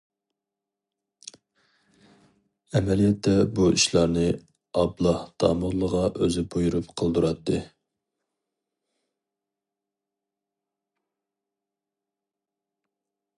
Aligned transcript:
ئەمەلىيەتتە 2.79 3.33
بۇ 3.59 3.67
ئىشلارنى 3.75 4.23
ئابلا 4.83 5.13
داموللىغا 5.45 6.01
ئۆزى 6.23 6.45
بۇيرۇپ 6.55 6.91
قىلدۇراتتى. 7.03 7.61